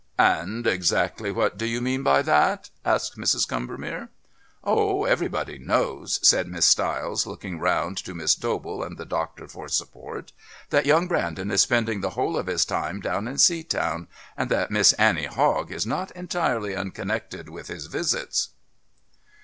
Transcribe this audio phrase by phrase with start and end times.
[0.17, 3.47] "And exactly what do you mean by that?" asked Mrs.
[3.47, 4.09] Combermere.
[4.63, 9.67] "Oh, everybody knows," said Miss Stiles, looking round to Miss Dobell and the doctor for
[9.67, 10.31] support,
[10.71, 14.71] "that young Brandon is spending the whole of his time down in Seatown, and that
[14.71, 18.49] Miss Annie Hogg is not entirely unconnected with his visits."